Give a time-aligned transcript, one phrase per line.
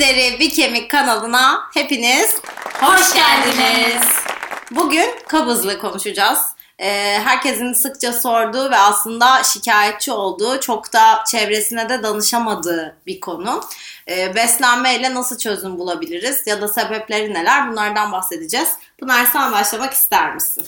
[0.00, 2.36] Bir Deri Bir Kemik kanalına hepiniz
[2.80, 4.02] Hoş geldiniz.
[4.70, 6.38] Bugün kabızlığı konuşacağız.
[6.78, 13.60] Ee, herkesin sıkça sorduğu ve aslında şikayetçi olduğu, çok da çevresine de danışamadığı bir konu.
[14.08, 18.68] Ee, beslenmeyle nasıl çözüm bulabiliriz ya da sebepleri neler bunlardan bahsedeceğiz.
[18.98, 20.66] Pınar sen başlamak ister misin?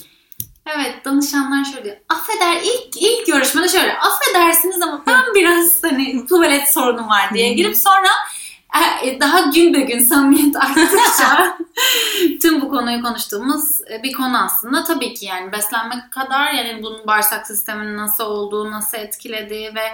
[0.65, 1.97] Evet danışanlar şöyle diyor.
[2.09, 7.77] Affeder ilk ilk görüşmede şöyle affedersiniz ama ben biraz hani tuvalet sorunum var diye girip
[7.77, 8.09] sonra
[9.19, 11.57] daha gün be gün samimiyet arttıkça
[12.41, 14.83] tüm bu konuyu konuştuğumuz e, bir konu aslında.
[14.83, 19.85] Tabii ki yani beslenmek kadar yani bunun bağırsak sisteminin nasıl olduğu, nasıl etkilediği ve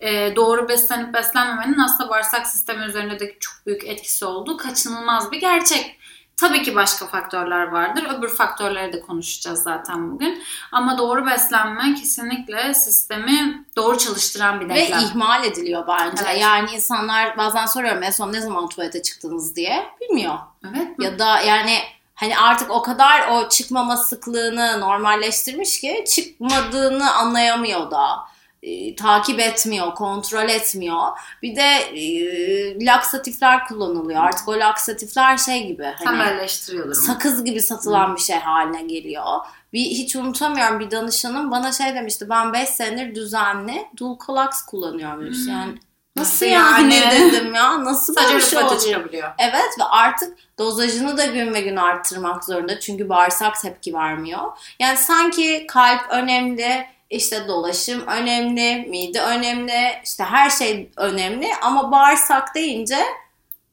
[0.00, 5.40] e, doğru beslenip beslenmemenin aslında bağırsak sistemi üzerinde de çok büyük etkisi olduğu kaçınılmaz bir
[5.40, 5.98] gerçek.
[6.36, 8.06] Tabii ki başka faktörler vardır.
[8.18, 10.42] Öbür faktörleri de konuşacağız zaten bugün.
[10.72, 14.98] Ama doğru beslenme kesinlikle sistemi doğru çalıştıran bir denklem.
[14.98, 16.22] Ve ihmal ediliyor bence.
[16.26, 16.40] Evet.
[16.40, 19.86] Yani insanlar bazen soruyorum en son ne zaman tuvalete çıktınız diye.
[20.00, 20.34] Bilmiyor.
[20.64, 20.88] Evet.
[20.98, 21.78] Ya da yani
[22.14, 28.18] hani artık o kadar o çıkmama sıklığını normalleştirmiş ki çıkmadığını anlayamıyor da.
[28.66, 31.02] E, takip etmiyor, kontrol etmiyor.
[31.42, 34.24] Bir de e, laksatifler kullanılıyor.
[34.24, 35.84] Artık o laksatifler şey gibi.
[36.04, 39.24] Hani, sakız gibi satılan bir şey haline geliyor.
[39.72, 42.30] Bir hiç unutamıyorum bir danışanım bana şey demişti.
[42.30, 45.38] Ben 5 senedir düzenli Dulcolax kullanıyorum demiş.
[45.38, 45.52] Hmm.
[45.52, 45.74] Yani
[46.16, 47.32] nasıl, yani, yani?
[47.32, 47.84] dedim ya.
[47.84, 49.32] Nasıl böyle Sadece bir şey röpete oluyor?
[49.38, 52.80] Evet ve artık dozajını da gün ve gün arttırmak zorunda.
[52.80, 54.42] Çünkü bağırsak tepki vermiyor.
[54.80, 62.54] Yani sanki kalp önemli, işte dolaşım önemli, mide önemli, işte her şey önemli ama bağırsak
[62.54, 62.98] deyince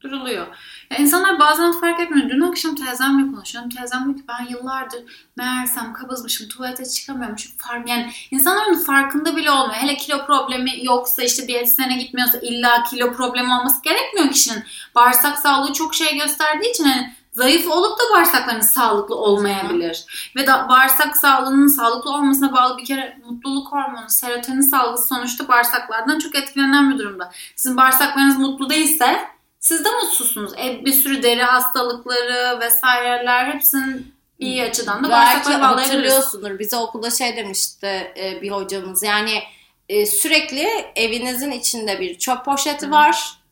[0.04, 0.48] Duruluyor.
[0.92, 2.30] Ya insanlar bazen fark etmiyor.
[2.30, 3.70] Dün akşam teyzemle konuşuyorum.
[3.70, 7.52] Teyzem diyor ki ben yıllardır meğersem kabızmışım, tuvalete çıkamıyormuşum.
[7.58, 9.74] Fark, yani insanların farkında bile olmuyor.
[9.74, 14.64] Hele kilo problemi yoksa işte diyetisyene gitmiyorsa illa kilo problemi olması gerekmiyor kişinin.
[14.96, 20.06] Bağırsak sağlığı çok şey gösterdiği için hani zayıf olup da bağırsakların sağlıklı olmayabilir.
[20.36, 26.20] Ve da bağırsak sağlığının sağlıklı olmasına bağlı bir kere mutluluk hormonu, serotonin salgısı sonuçta bağırsaklardan
[26.20, 27.32] çok etkilenen bir durumda.
[27.56, 29.20] Sizin bağırsaklarınız mutlu değilse
[29.60, 30.54] siz de mutsuzsunuz.
[30.54, 35.90] E, bir sürü deri hastalıkları vesaireler hepsinin bir açıdan da belki bağırsaklara bağlayabiliriz.
[35.90, 36.60] hatırlıyorsundur.
[36.60, 39.04] Bize okulda şey demişti e, bir hocamız.
[39.04, 39.44] Yani
[39.90, 42.92] e, sürekli evinizin içinde bir çöp poşeti Hı.
[42.92, 43.43] var.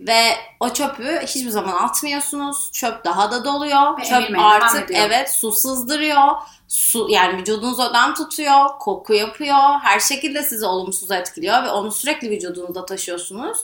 [0.00, 0.22] Ve
[0.60, 2.70] o çöpü hiçbir zaman atmıyorsunuz.
[2.72, 3.98] Çöp daha da doluyor.
[3.98, 6.32] Ve Çöp artık evet su sızdırıyor.
[6.68, 9.80] Su yani vücudunuz ödem tutuyor, koku yapıyor.
[9.82, 13.58] Her şekilde sizi olumsuz etkiliyor ve onu sürekli vücudunuzda taşıyorsunuz.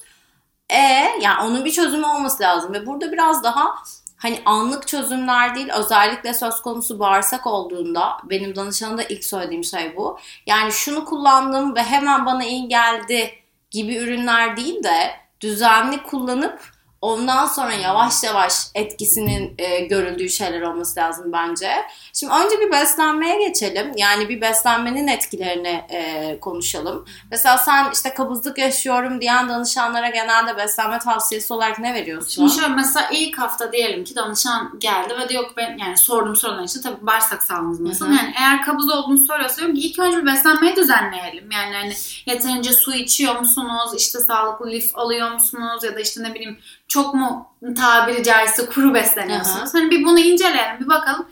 [0.70, 0.76] E
[1.20, 3.74] yani onun bir çözümü olması lazım ve burada biraz daha
[4.16, 9.96] hani anlık çözümler değil özellikle söz konusu bağırsak olduğunda benim danışanım da ilk söylediğim şey
[9.96, 10.18] bu.
[10.46, 13.30] Yani şunu kullandım ve hemen bana iyi geldi
[13.70, 16.71] gibi ürünler değil de düzenli kullanıp
[17.02, 21.70] ondan sonra yavaş yavaş etkisinin e, görüldüğü şeyler olması lazım bence.
[22.12, 23.92] Şimdi önce bir beslenmeye geçelim.
[23.96, 27.04] Yani bir beslenmenin etkilerini e, konuşalım.
[27.30, 32.28] Mesela sen işte kabızlık yaşıyorum diyen danışanlara genelde beslenme tavsiyesi olarak ne veriyorsun?
[32.28, 36.36] Şimdi şöyle mesela ilk hafta diyelim ki danışan geldi ve diyor ki ben yani sorduğum
[36.36, 38.06] sorular için tabii bağırsak sağlığınız nasıl?
[38.06, 41.50] Yani eğer kabız olduğunu soruyorsa diyorum ki ilk önce bir beslenmeyi düzenleyelim.
[41.50, 41.92] Yani hani
[42.26, 43.90] yeterince su içiyor musunuz?
[43.96, 45.84] İşte sağlıklı lif alıyor musunuz?
[45.84, 46.58] Ya da işte ne bileyim
[46.88, 49.74] çok mu tabiri caizse kuru besleniyorsunuz?
[49.74, 51.26] Hani bir bunu inceleyelim bir bakalım.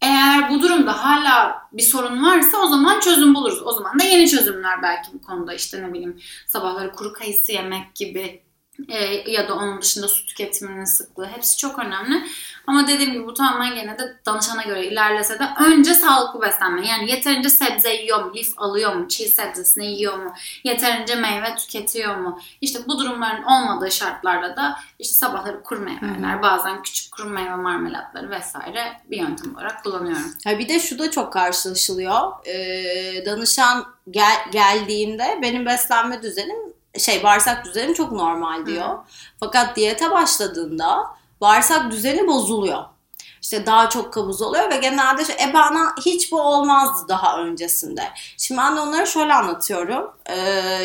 [0.00, 3.62] Eğer bu durumda hala bir sorun varsa o zaman çözüm buluruz.
[3.64, 7.94] O zaman da yeni çözümler belki bu konuda işte ne bileyim sabahları kuru kayısı yemek
[7.94, 8.43] gibi
[8.88, 12.26] e, ya da onun dışında su tüketiminin sıklığı hepsi çok önemli.
[12.66, 16.88] Ama dediğim gibi bu tamamen gene de danışana göre ilerlese de önce sağlıklı beslenme.
[16.88, 20.34] Yani yeterince sebze yiyor mu, lif alıyor mu, çiğ sebzesini yiyor mu,
[20.64, 22.40] yeterince meyve tüketiyor mu?
[22.60, 28.30] İşte bu durumların olmadığı şartlarda da işte sabahları kuru meyveler, bazen küçük kuru meyve marmelatları
[28.30, 30.34] vesaire bir yöntem olarak kullanıyorum.
[30.44, 32.46] Ha bir de şu da çok karşılaşılıyor.
[32.46, 38.98] Ee, danışan gel, geldiğinde benim beslenme düzenim şey bağırsak düzenim çok normal diyor.
[39.40, 41.06] Fakat diyete başladığında
[41.40, 42.84] bağırsak düzeni bozuluyor.
[43.42, 48.02] İşte daha çok kabız oluyor ve genelde şey, e bana hiç bu olmazdı daha öncesinde.
[48.38, 50.10] Şimdi ben de onlara şöyle anlatıyorum.
[50.26, 50.38] Ee,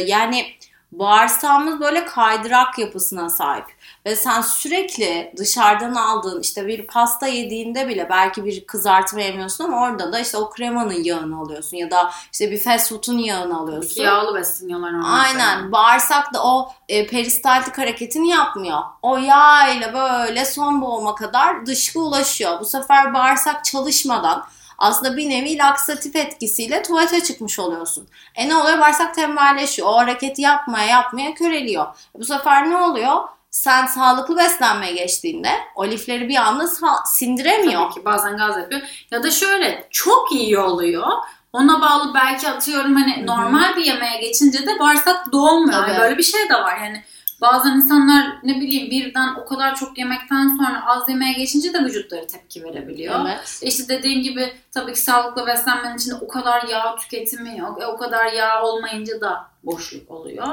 [0.05, 0.45] yani
[0.91, 3.65] bağırsağımız böyle kaydırak yapısına sahip.
[4.09, 9.81] Ve sen sürekli dışarıdan aldığın işte bir pasta yediğinde bile belki bir kızartma yemiyorsun ama
[9.81, 14.03] orada da işte o kremanın yağını alıyorsun ya da işte bir fast food'un yağını alıyorsun.
[14.03, 15.19] Yağlı besleniyorlar onlar.
[15.25, 15.71] Aynen.
[15.71, 18.79] Bağırsak da o e, peristaltik hareketini yapmıyor.
[19.01, 22.59] O yağ ile böyle son boğuma kadar dışkı ulaşıyor.
[22.59, 24.45] Bu sefer bağırsak çalışmadan
[24.77, 28.07] aslında bir nevi laksatif etkisiyle tuvalete çıkmış oluyorsun.
[28.35, 28.79] E ne oluyor?
[28.79, 29.87] Bağırsak tembelleşiyor.
[29.87, 31.85] O hareketi yapmaya yapmaya köreliyor.
[32.13, 33.15] Bu sefer ne oluyor?
[33.51, 36.67] Sen sağlıklı beslenmeye geçtiğinde o lifleri bir anda
[37.05, 37.81] sindiremiyor.
[37.81, 38.81] Tabii ki bazen gaz yapıyor.
[39.11, 41.07] Ya da şöyle çok iyi oluyor.
[41.53, 43.27] Ona bağlı belki atıyorum hani Hı hı.
[43.27, 45.87] normal bir yemeğe geçince de bağırsak dolmuyor.
[45.87, 45.99] Tabii.
[45.99, 46.77] Böyle bir şey de var.
[46.77, 47.03] Yani
[47.41, 52.27] bazen insanlar ne bileyim birden o kadar çok yemekten sonra az yemeğe geçince de vücutları
[52.27, 53.25] tepki verebiliyor.
[53.25, 53.59] Evet.
[53.61, 57.81] İşte dediğin gibi tabii ki sağlıklı beslenmenin içinde o kadar yağ tüketimi yok.
[57.81, 60.47] E, o kadar yağ olmayınca da boşluk oluyor.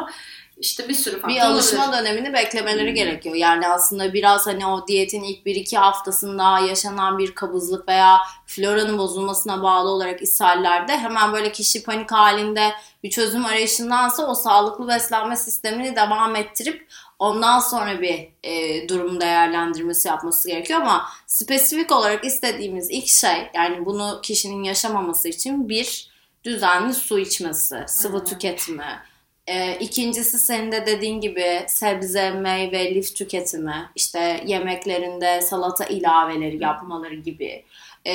[0.56, 1.98] İşte bir sürü faktör Bir alışma olabilir.
[2.02, 2.94] dönemini beklemeleri Hmm.
[2.94, 3.34] gerekiyor.
[3.34, 9.62] Yani aslında biraz hani o diyetin ilk 1-2 haftasında yaşanan bir kabızlık veya floranın bozulmasına
[9.62, 12.72] bağlı olarak ishallerde hemen böyle kişi panik halinde
[13.02, 16.86] bir çözüm arayışındansa o sağlıklı beslenme sistemini devam ettirip
[17.18, 23.86] ondan sonra bir e, durum değerlendirmesi yapması gerekiyor ama spesifik olarak istediğimiz ilk şey yani
[23.86, 26.10] bunu kişinin yaşamaması için bir
[26.44, 28.24] düzenli su içmesi, sıvı Hmm.
[28.24, 28.98] tüketimi,
[29.46, 37.14] ee, ikincisi senin de dediğin gibi sebze, meyve, lif tüketimi, işte yemeklerinde salata ilaveleri yapmaları
[37.14, 37.64] gibi.
[38.04, 38.12] Ee,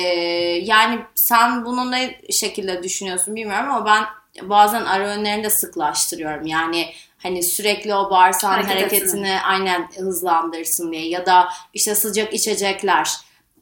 [0.62, 4.04] yani sen bunu ne şekilde düşünüyorsun bilmiyorum ama ben
[4.48, 6.46] bazen ara öğünlerini de sıklaştırıyorum.
[6.46, 13.08] Yani hani sürekli o bağırsağın Hareket hareketini aynen hızlandırsın diye ya da işte sıcak içecekler.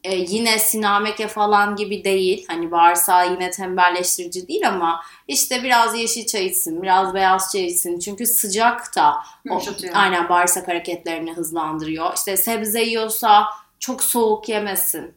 [0.03, 2.45] Ee, yine sinameke falan gibi değil.
[2.47, 7.99] Hani bağırsağı yine tembelleştirici değil ama işte biraz yeşil çay içsin, biraz beyaz çay içsin.
[7.99, 9.13] Çünkü sıcak da
[9.49, 9.61] o,
[9.93, 12.13] aynen bağırsak hareketlerini hızlandırıyor.
[12.15, 13.45] İşte sebze yiyorsa
[13.79, 15.13] çok soğuk yemesin.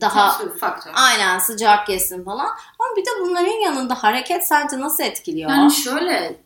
[0.00, 0.92] Daha Hepsi bir faktör.
[0.94, 2.46] aynen sıcak yesin falan.
[2.78, 5.50] Ama bir de bunların yanında hareket sence nasıl etkiliyor?
[5.50, 6.36] Yani şöyle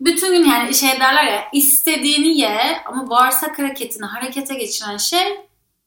[0.00, 5.40] bütün gün yani şey derler ya istediğini ye ama bağırsak hareketini harekete geçiren şey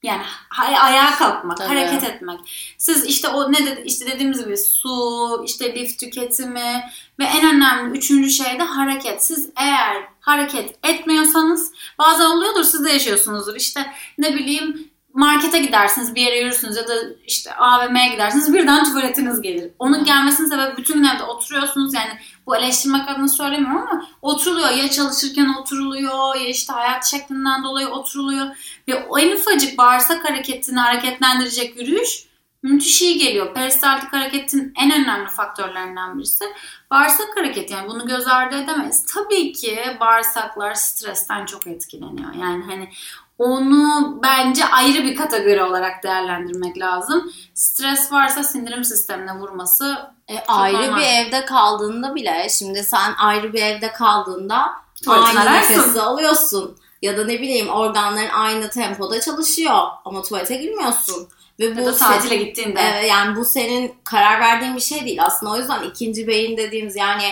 [0.06, 0.24] yani
[0.60, 1.68] ayağa kalkmak, Tabii.
[1.68, 2.40] hareket etmek.
[2.78, 6.84] Siz işte o ne dedi işte dediğimiz gibi su, işte lif tüketimi
[7.19, 9.24] ve en önemli üçüncü şey de hareket.
[9.24, 13.56] Siz eğer hareket etmiyorsanız bazen oluyordur siz de yaşıyorsunuzdur.
[13.56, 13.86] İşte
[14.18, 16.94] ne bileyim markete gidersiniz bir yere yürürsünüz ya da
[17.28, 19.72] işte AVM'ye gidersiniz birden tuvaletiniz gelir.
[19.80, 22.12] Onun gelmesinin sebebi bütün gün evde oturuyorsunuz yani
[22.47, 28.45] bu eleştirmek adına söylemiyorum ama oturuluyor ya çalışırken oturuluyor ya işte hayat şeklinden dolayı oturuluyor
[28.88, 32.25] ve o en ufacık bağırsak hareketini hareketlendirecek yürüyüş
[32.65, 33.53] müthiş iyi geliyor.
[33.53, 36.45] Peristaltik hareketin en önemli faktörlerinden birisi
[36.92, 39.06] bağırsak hareketi yani bunu göz ardı edemeyiz.
[39.13, 42.33] Tabii ki bağırsaklar stresten çok etkileniyor.
[42.33, 42.89] Yani hani
[43.37, 47.31] onu bence ayrı bir kategori olarak değerlendirmek lazım.
[47.53, 49.97] Stres varsa sindirim sistemine vurması
[50.29, 50.97] E, ayrı normal.
[50.99, 54.65] bir evde kaldığında bile şimdi sen ayrı bir evde kaldığında
[55.03, 55.73] Tuvaletini aynı ararsın.
[55.73, 56.77] nefesi alıyorsun.
[57.01, 61.27] Ya da ne bileyim organların aynı tempoda çalışıyor ama tuvalete girmiyorsun.
[61.59, 62.79] Ve ya bu da tatile senin- gittiğinde.
[62.81, 65.23] Evet, yani bu senin karar verdiğin bir şey değil.
[65.23, 67.23] Aslında o yüzden ikinci beyin dediğimiz yani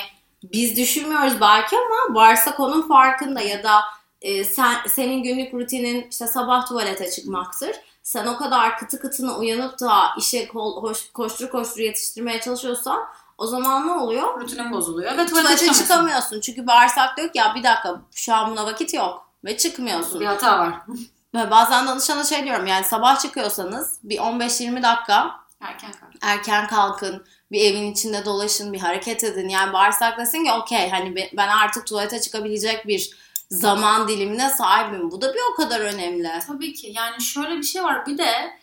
[0.44, 3.81] biz düşünmüyoruz belki ama bağırsak onun farkında ya da
[4.24, 7.75] e, sen senin günlük rutinin işte sabah tuvalete çıkmaktır.
[8.04, 13.00] Sen o kadar kıtı kıtına uyanıp da işe kol, hoş, koştur koştur yetiştirmeye çalışıyorsan
[13.38, 14.42] o zaman ne oluyor?
[14.42, 16.40] Rutinin bozuluyor ve tuvalete, Tuvalete çıkamıyorsun.
[16.40, 20.20] Çünkü bağırsak diyor ki ya bir dakika şu an buna vakit yok ve çıkmıyorsun.
[20.20, 20.74] Bir hata var.
[21.36, 25.31] Ve bazen danışana şey diyorum yani sabah çıkıyorsanız bir 15-20 dakika
[25.62, 26.12] Erken kalk.
[26.22, 29.50] erken kalkın, bir evin içinde dolaşın, bir hareket edin.
[29.50, 33.12] Yani bağırsak desin ki okey hani be- ben artık tuvalete çıkabilecek bir
[33.53, 35.12] zaman dilimine sahibim.
[35.12, 36.29] Bu da bir o kadar önemli.
[36.48, 36.91] Tabii ki.
[36.95, 38.05] Yani şöyle bir şey var.
[38.05, 38.53] Bir de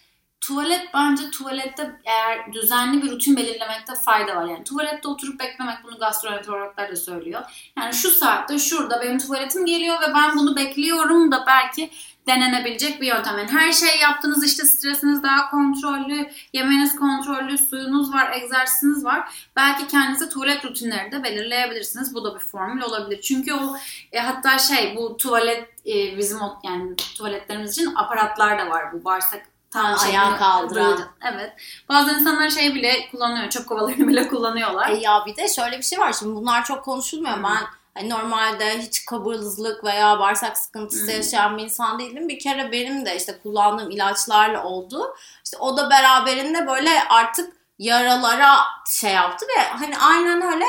[0.41, 4.45] tuvalet bence tuvalette eğer düzenli bir rutin belirlemekte fayda var.
[4.45, 7.43] Yani tuvalette oturup beklemek bunu gastroenterologlar da söylüyor.
[7.79, 11.91] Yani şu saatte şurada benim tuvaletim geliyor ve ben bunu bekliyorum da belki
[12.27, 13.39] denenebilecek bir yöntem.
[13.39, 19.49] Yani her şey yaptınız işte stresiniz daha kontrollü, yemeğiniz kontrollü, suyunuz var, egzersiziniz var.
[19.57, 22.15] Belki kendinize tuvalet rutinleri de belirleyebilirsiniz.
[22.15, 23.21] Bu da bir formül olabilir.
[23.21, 23.77] Çünkü o
[24.13, 28.93] e, hatta şey bu tuvalet e, bizim o, yani tuvaletlerimiz için aparatlar da var.
[28.93, 31.01] Bu bağırsak tam Ayağa kaldıran.
[31.23, 31.53] Evet.
[31.89, 33.51] Bazen insanlar şey bile kullanıyor.
[33.51, 34.91] Çöp kovalarını bile kullanıyorlar.
[34.91, 37.39] E ya bir de şöyle bir şey var şimdi bunlar çok konuşulmuyor.
[37.39, 37.43] Hı.
[37.43, 41.17] Ben hani normalde hiç kaburlızlık veya bağırsak sıkıntısı Hı.
[41.17, 42.29] yaşayan bir insan değildim.
[42.29, 45.15] Bir kere benim de işte kullandığım ilaçlarla oldu.
[45.45, 48.57] İşte o da beraberinde böyle artık yaralara
[49.01, 50.65] şey yaptı ve hani aynen öyle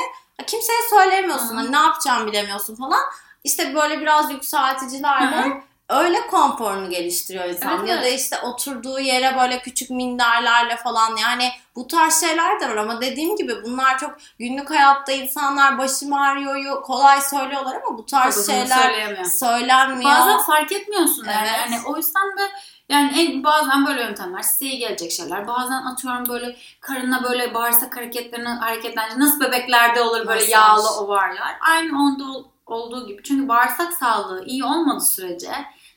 [0.46, 1.50] kimseye söyleyemiyorsun.
[1.50, 1.54] Hı.
[1.54, 3.00] Hani ne yapacağını bilemiyorsun falan.
[3.44, 5.62] İşte böyle biraz yükselticilerle.
[5.92, 7.78] Öyle konforunu geliştiriyor insan.
[7.78, 8.20] Evet, ya da evet.
[8.20, 13.36] işte oturduğu yere böyle küçük minderlerle falan yani bu tarz şeyler de var ama dediğim
[13.36, 19.24] gibi bunlar çok günlük hayatta insanlar başım ağrıyor kolay söylüyorlar ama bu tarz Tabii şeyler
[19.24, 20.10] söylenmiyor.
[20.10, 21.48] Bazen fark etmiyorsun yani.
[21.50, 21.60] Evet.
[21.60, 22.42] Hani o yüzden de
[22.88, 25.46] yani en, bazen böyle yöntemler size iyi gelecek şeyler.
[25.46, 30.48] Bazen atıyorum böyle karınla böyle bağırsak hareketlerini hareketlenince nasıl bebeklerde olur böyle Masaj.
[30.50, 31.56] yağlı ovarlar.
[31.70, 33.22] Aynı onda ol- olduğu gibi.
[33.22, 35.52] Çünkü bağırsak sağlığı iyi olmadığı sürece,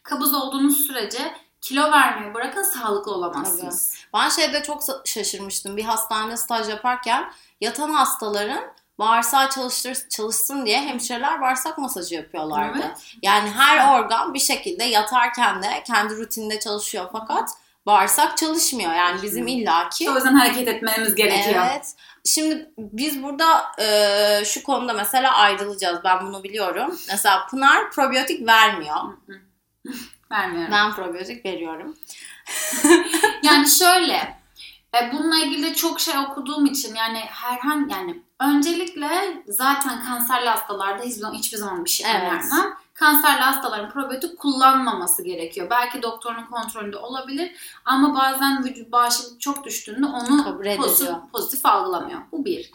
[0.06, 3.94] kabız olduğunuz sürece kilo vermeyi bırakın sağlıklı olamazsınız.
[4.14, 5.78] Ben şeyde çok şaşırmıştım.
[5.78, 8.64] Bir hastanede staj yaparken yatan hastaların
[9.00, 12.80] bağırsağı çalıştır, çalışsın diye hemşireler bağırsak masajı yapıyorlardı.
[12.86, 13.16] Evet.
[13.22, 17.50] Yani her organ bir şekilde yatarken de kendi rutininde çalışıyor fakat
[17.86, 18.94] bağırsak çalışmıyor.
[18.94, 20.12] Yani bizim illaki...
[20.12, 21.66] O yüzden hareket etmemiz gerekiyor.
[21.72, 21.96] Evet.
[22.26, 26.00] Şimdi biz burada e, şu konuda mesela ayrılacağız.
[26.04, 27.00] Ben bunu biliyorum.
[27.10, 28.98] Mesela Pınar probiyotik vermiyor.
[30.32, 30.72] Vermiyorum.
[30.72, 31.96] Ben probiyotik veriyorum.
[33.44, 34.38] yani şöyle
[34.96, 39.10] e, bununla ilgili çok şey okuduğum için yani herhangi yani öncelikle
[39.48, 42.22] zaten kanserli hastalarda hiçbir zaman, hiçbir zaman bir şey evet.
[42.22, 42.74] önermem.
[42.94, 45.68] Kanserli hastaların probiyotik kullanmaması gerekiyor.
[45.70, 47.52] Belki doktorun kontrolünde olabilir
[47.86, 52.22] ama bazen vücut bağışıklık çok düştüğünde onu pozitif, pozitif algılamıyor.
[52.32, 52.72] Bu bir.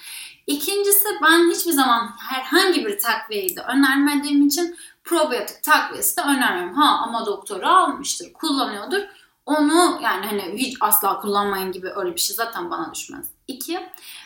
[0.47, 6.75] İkincisi ben hiçbir zaman herhangi bir takviyeyi de önermediğim için probiyotik takviyesi de önermiyorum.
[6.75, 9.02] Ha ama doktoru almıştır, kullanıyordur
[9.50, 13.26] onu yani hani hiç asla kullanmayın gibi öyle bir şey zaten bana düşmez.
[13.49, 13.80] İki.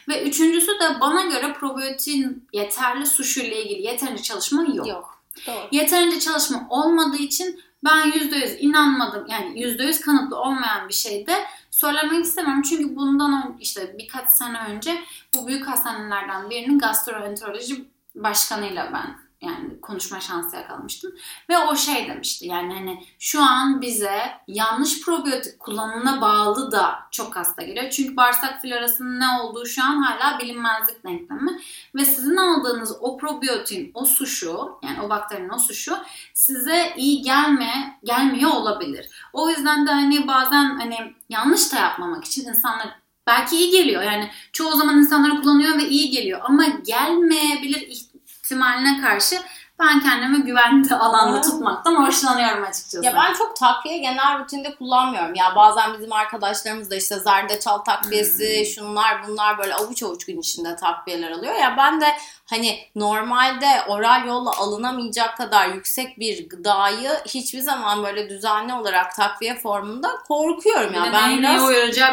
[0.08, 4.86] Ve üçüncüsü de bana göre probiyotin yeterli suşu ile ilgili yeterince çalışma yok.
[4.86, 5.18] Yok.
[5.46, 5.68] Doğru.
[5.70, 9.26] Yeterince çalışma olmadığı için ben %100 inanmadım.
[9.28, 12.62] Yani %100 kanıtlı olmayan bir şey de söylemek istemiyorum.
[12.62, 15.04] Çünkü bundan işte birkaç sene önce
[15.34, 21.12] bu büyük hastanelerden birinin gastroenteroloji başkanıyla ben yani konuşma şansı yakalamıştım.
[21.48, 27.36] Ve o şey demişti yani hani şu an bize yanlış probiyotik kullanımına bağlı da çok
[27.36, 27.90] hasta geliyor.
[27.90, 31.60] Çünkü bağırsak florasının ne olduğu şu an hala bilinmezlik denklemi.
[31.94, 35.96] Ve sizin aldığınız o probiyotin, o suşu yani o bakterinin o suşu
[36.34, 39.10] size iyi gelme, gelmiyor olabilir.
[39.32, 44.02] O yüzden de hani bazen hani yanlış da yapmamak için insanlar belki iyi geliyor.
[44.02, 48.03] Yani çoğu zaman insanlar kullanıyor ve iyi geliyor ama gelmeyebilir
[48.44, 49.36] ihtimaline karşı
[49.78, 53.04] ben kendimi güvenli alanda tutmaktan hoşlanıyorum açıkçası.
[53.04, 55.34] Ya ben çok takviye genel rutinde kullanmıyorum.
[55.34, 58.66] Ya bazen bizim arkadaşlarımız da işte zerdeçal takviyesi, hmm.
[58.66, 61.54] şunlar bunlar böyle avuç avuç gün içinde takviyeler alıyor.
[61.54, 62.06] Ya ben de
[62.46, 69.58] hani normalde oral yolla alınamayacak kadar yüksek bir gıdayı hiçbir zaman böyle düzenli olarak takviye
[69.58, 71.02] formunda korkuyorum ya.
[71.02, 71.62] Ben biraz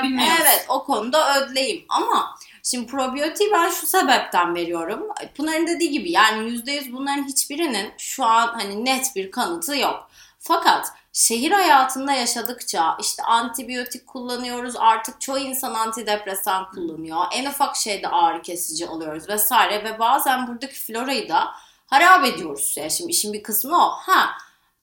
[0.03, 0.33] bilmiyorum.
[0.41, 5.07] Evet, o konuda ödleyim ama Şimdi probiyotiği ben şu sebepten veriyorum.
[5.35, 10.09] Pınar'ın dediği gibi yani %100 bunların hiçbirinin şu an hani net bir kanıtı yok.
[10.39, 17.19] Fakat şehir hayatında yaşadıkça işte antibiyotik kullanıyoruz artık çoğu insan antidepresan kullanıyor.
[17.33, 21.51] En ufak şeyde ağrı kesici alıyoruz vesaire ve bazen buradaki florayı da
[21.87, 22.73] harap ediyoruz.
[22.77, 23.89] Yani şimdi işin bir kısmı o.
[23.89, 24.29] Ha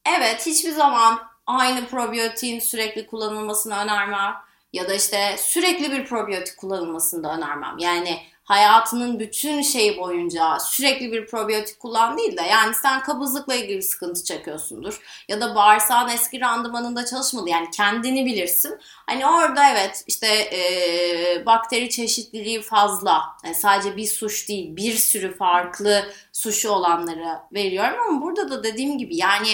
[0.04, 4.48] evet hiçbir zaman aynı probiyotiğin sürekli kullanılmasını önermem
[4.78, 7.78] ya da işte sürekli bir probiyotik kullanılmasını önermem.
[7.78, 13.82] Yani hayatının bütün şeyi boyunca sürekli bir probiyotik kullan değil de yani sen kabızlıkla ilgili
[13.82, 18.78] sıkıntı çekiyorsundur ya da bağırsağın eski randımanında çalışmadı yani kendini bilirsin.
[19.06, 25.37] Hani orada evet işte e, bakteri çeşitliliği fazla yani sadece bir suş değil bir sürü
[25.37, 29.49] farklı suşu olanları veriyorum ama burada da dediğim gibi yani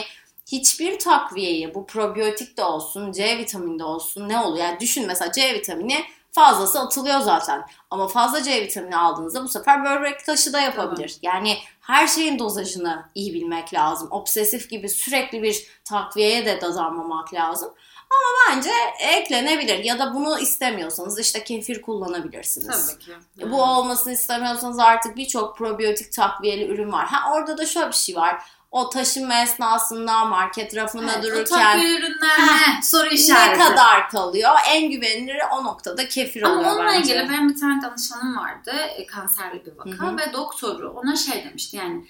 [0.58, 4.64] hiçbir takviyeyi bu probiyotik de olsun, C vitamini de olsun ne oluyor?
[4.64, 7.66] Yani düşün mesela C vitamini fazlası atılıyor zaten.
[7.90, 11.18] Ama fazla C vitamini aldığınızda bu sefer böbrek taşı da yapabilir.
[11.22, 11.44] Tamam.
[11.44, 14.08] Yani her şeyin dozajını iyi bilmek lazım.
[14.10, 17.74] Obsesif gibi sürekli bir takviyeye de dadanmamak lazım.
[18.10, 22.86] Ama bence eklenebilir ya da bunu istemiyorsanız işte kefir kullanabilirsiniz.
[22.86, 23.10] Tabii ki.
[23.36, 23.52] Yani.
[23.52, 27.06] Bu olmasını istemiyorsanız artık birçok probiyotik takviyeli ürün var.
[27.06, 28.42] Ha orada da şöyle bir şey var
[28.74, 32.82] o taşınma esnasında market rafında evet, dururken ürünler ne?
[32.82, 33.60] Soru işareti.
[33.60, 34.50] Ne kadar kalıyor?
[34.68, 37.14] En güveniliri o noktada kefir Ama oluyor onunla bence.
[37.14, 38.72] ilgili benim bir tane danışanım vardı.
[38.96, 40.18] E, kanserli bir vaka Hı-hı.
[40.18, 42.06] ve doktoru ona şey demişti yani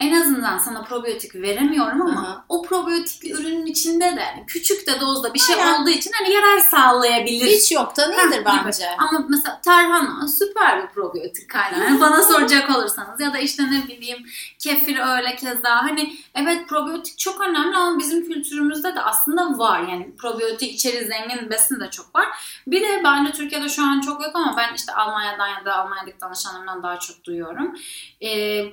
[0.00, 2.42] en azından sana probiyotik veremiyorum ama Hı-hı.
[2.48, 5.82] o probiyotikli ürünün içinde de küçük de dozda bir şey Aynen.
[5.82, 7.46] olduğu için hani yarar sağlayabilir.
[7.46, 8.84] Hiç yoktan iyidir bence.
[8.84, 8.94] Gibi.
[8.98, 11.84] Ama mesela tarhana süper bir probiyotik kaynağı.
[11.84, 14.26] Yani bana soracak olursanız ya da işte ne bileyim
[14.58, 15.82] kefir öyle keza.
[15.82, 19.80] Hani evet probiyotik çok önemli ama bizim kültürümüzde de aslında var.
[19.80, 22.26] Yani probiyotik içeri zengin besin de çok var.
[22.66, 26.20] Bir de bence Türkiye'de şu an çok yok ama ben işte Almanya'dan ya da Almanya'daki
[26.20, 27.74] danışanlarımdan daha çok duyuyorum.
[28.22, 28.64] Ee,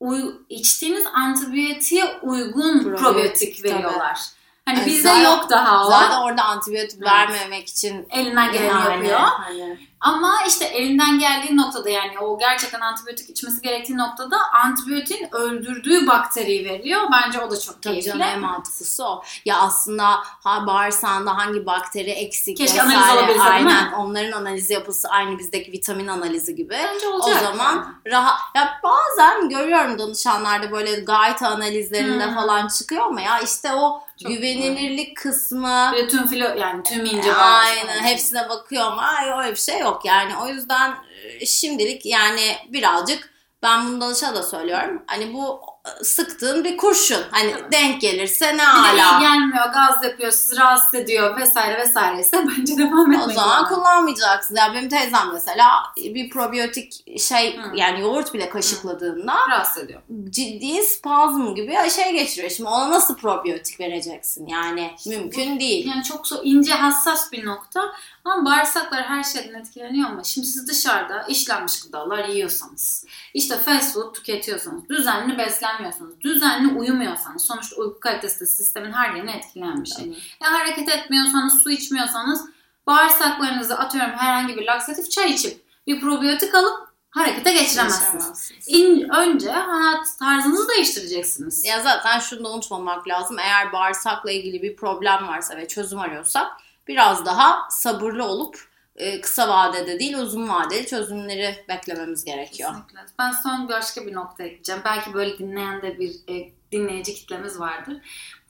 [0.00, 4.14] uy, içtiğiniz antibiyotiğe uygun probiyotik, probiyotik veriyorlar.
[4.14, 4.40] Tabii.
[4.64, 5.90] Hani yani bizde zaten, yok daha o.
[5.90, 7.12] Zaten orada antibiyotik evet.
[7.12, 9.20] vermemek için elinden geleni yapıyor.
[9.20, 9.89] Hani.
[10.00, 16.64] Ama işte elinden geldiği noktada yani o gerçekten antibiyotik içmesi gerektiği noktada antibiyotin öldürdüğü bakteriyi
[16.64, 17.00] veriyor.
[17.12, 18.08] Bence o da çok Tabii keyifli.
[18.10, 19.22] canım en mantıklısı o.
[19.44, 23.42] Ya aslında ha, bağırsağında hangi bakteri eksik Keşke vesaire, analiz mi?
[23.42, 26.70] Aynen onların analizi yapılsa aynı bizdeki vitamin analizi gibi.
[26.70, 27.42] Bence O olacak.
[27.42, 32.34] zaman rahat ya bazen görüyorum danışanlarda böyle gayet analizlerinde Hmm.
[32.34, 37.04] falan çıkıyor ama ya işte o Çok güvenilirlik kısmı Bir de tüm filo yani tüm
[37.04, 38.98] ince aynen hepsine bakıyorum.
[38.98, 40.36] Ay öyle bir şey yok yani.
[40.36, 40.94] O yüzden
[41.40, 43.30] e, şimdilik yani birazcık
[43.62, 45.02] ben bunu danışa da söylüyorum.
[45.06, 45.60] Hani bu
[46.02, 47.22] sıktığın bir kurşun.
[47.30, 47.72] Hani Evet.
[47.72, 49.20] denk gelirse ne Bir de iyi ala.
[49.20, 53.76] gelmiyor, gaz yapıyor, sizi rahatsız ediyor vesaire vesaire ise bence devam etmek O zaman lazım.
[53.76, 54.56] kullanmayacaksın.
[54.56, 57.70] Ya benim teyzem mesela bir probiyotik şey Hı.
[57.74, 60.02] yani yoğurt bile kaşıkladığında rahatsız ediyor.
[60.30, 62.50] ciddi spazm gibi şey geçiriyor.
[62.50, 64.46] Şimdi ona nasıl probiyotik vereceksin?
[64.46, 65.86] Yani mümkün değil.
[65.88, 67.82] Yani çok so ince hassas bir nokta
[68.24, 74.14] ama bağırsaklar her şeyden etkileniyor ama şimdi siz dışarıda işlenmiş gıdalar yiyorsanız, işte fast food
[74.14, 75.38] tüketiyorsanız, düzenli
[75.70, 80.06] beslenmiyorsanız, düzenli uyumuyorsanız, sonuçta uyku kalitesi de sistemin her yerine etkileyen bir şey.
[80.42, 82.46] Ya hareket etmiyorsanız, su içmiyorsanız,
[82.86, 88.12] bağırsaklarınızı atıyorum herhangi bir laksatif çay içip bir probiyotik alıp harekete geçiremezsiniz.
[88.12, 88.68] Geçiremezsiniz.
[88.68, 91.64] İn, önce hayat tarzınızı değiştireceksiniz.
[91.64, 93.38] Ya zaten şunu da unutmamak lazım.
[93.38, 96.46] Eğer bağırsakla ilgili bir problem varsa ve çözüm arıyorsak
[96.88, 98.69] biraz daha sabırlı olup
[99.00, 102.70] e, kısa vadede değil uzun vadeli çözümleri beklememiz gerekiyor.
[102.70, 103.00] Kesinlikle.
[103.18, 104.82] Ben son başka bir nokta ekleyeceğim.
[104.84, 107.96] Belki böyle dinleyen de bir e, dinleyici kitlemiz vardır.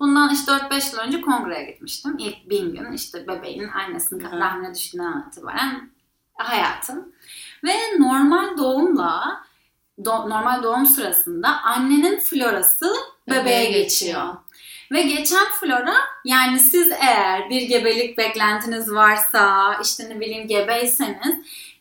[0.00, 2.16] Bundan işte 4-5 yıl önce kongreye gitmiştim.
[2.18, 5.90] İlk bin gün işte bebeğin annesinin rahmine düştüğünden itibaren
[6.34, 7.12] hayatım.
[7.64, 9.44] Ve normal doğumla
[9.98, 12.92] do- normal doğum sırasında annenin florası
[13.28, 13.82] bebeğe, Bebeğe geçiyor.
[13.82, 14.34] geçiyor.
[14.92, 15.94] Ve geçen flora
[16.24, 21.36] yani siz eğer bir gebelik beklentiniz varsa işte ne bileyim gebeyseniz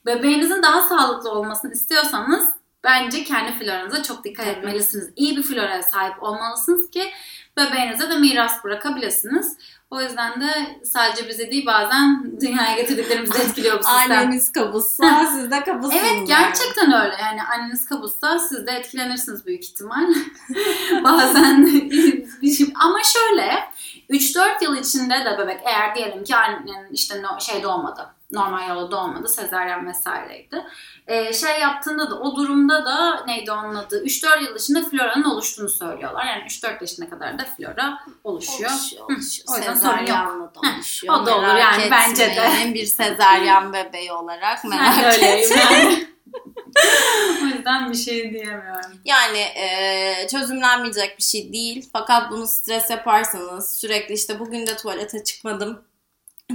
[0.05, 2.45] bebeğinizin daha sağlıklı olmasını istiyorsanız
[2.83, 4.57] bence kendi floranıza çok dikkat Tabii.
[4.57, 5.09] etmelisiniz.
[5.15, 7.11] İyi bir floraya sahip olmalısınız ki
[7.57, 9.57] bebeğinize de miras bırakabilirsiniz.
[9.91, 14.11] O yüzden de sadece bize değil bazen dünyaya getirdiklerimizi etkiliyor bu sistem.
[14.11, 16.03] Anneniz kabızsa siz de kabızsınız.
[16.03, 17.15] Evet gerçekten öyle.
[17.21, 20.13] Yani anneniz kabızsa siz de etkilenirsiniz büyük ihtimal.
[21.03, 21.65] Bazen
[22.57, 23.69] şey- ama şöyle
[24.09, 28.18] 3-4 yıl içinde de bebek eğer diyelim ki annen işte şey doğmadı.
[28.31, 29.27] Normal yolla doğmadı.
[29.27, 30.65] Sezaryen vesaireydi.
[31.07, 34.03] Ee, şey yaptığında da o durumda da neydi onun adı?
[34.03, 36.25] 3-4 yıl içinde floranın oluştuğunu söylüyorlar.
[36.25, 38.71] Yani 3-4 yaşına kadar da flora oluşuyor.
[38.71, 39.47] Oluşuyor, Hı, oluşuyor.
[39.53, 40.55] o yüzden sorun yok.
[40.55, 41.15] De oluşuyor.
[41.15, 42.73] o da olur Merak yani, bence de.
[42.73, 46.09] Bir sezaryen bebeği olarak merak etmeyin.
[47.43, 48.91] o yüzden bir şey diyemiyorum.
[49.05, 51.89] Yani e, çözümlenmeyecek bir şey değil.
[51.93, 55.88] Fakat bunu stres yaparsanız sürekli işte bugün de tuvalete çıkmadım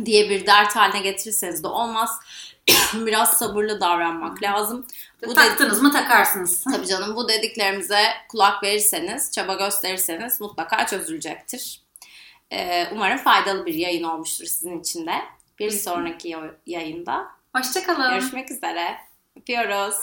[0.05, 2.11] diye bir dert haline getirirseniz de olmaz.
[2.95, 4.87] Biraz sabırlı davranmak lazım.
[5.27, 6.65] Bu Taktınız mı takarsınız.
[6.73, 11.81] Tabii canım bu dediklerimize kulak verirseniz, çaba gösterirseniz mutlaka çözülecektir.
[12.53, 15.15] E, umarım faydalı bir yayın olmuştur sizin için de.
[15.59, 17.27] Bir sonraki yayında
[17.57, 18.11] Hoşçakalın.
[18.11, 18.97] görüşmek üzere.
[19.41, 19.95] Öpüyoruz.